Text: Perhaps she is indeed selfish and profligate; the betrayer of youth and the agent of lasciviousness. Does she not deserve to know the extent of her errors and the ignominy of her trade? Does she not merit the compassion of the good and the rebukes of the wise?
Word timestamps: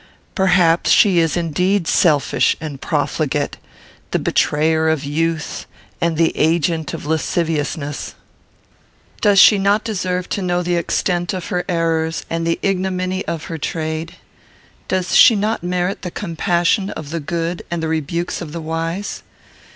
Perhaps 0.33 0.89
she 0.89 1.19
is 1.19 1.37
indeed 1.37 1.87
selfish 1.87 2.55
and 2.59 2.81
profligate; 2.81 3.57
the 4.09 4.17
betrayer 4.17 4.89
of 4.89 5.03
youth 5.03 5.67
and 6.01 6.17
the 6.17 6.35
agent 6.35 6.95
of 6.95 7.05
lasciviousness. 7.05 8.15
Does 9.21 9.37
she 9.37 9.59
not 9.59 9.83
deserve 9.83 10.27
to 10.29 10.41
know 10.41 10.63
the 10.63 10.75
extent 10.75 11.35
of 11.35 11.49
her 11.49 11.63
errors 11.69 12.25
and 12.31 12.47
the 12.47 12.57
ignominy 12.63 13.23
of 13.27 13.43
her 13.43 13.59
trade? 13.59 14.15
Does 14.87 15.15
she 15.15 15.35
not 15.35 15.61
merit 15.61 16.01
the 16.01 16.09
compassion 16.09 16.89
of 16.89 17.11
the 17.11 17.19
good 17.19 17.61
and 17.69 17.83
the 17.83 17.87
rebukes 17.87 18.41
of 18.41 18.53
the 18.53 18.59
wise? 18.61 19.21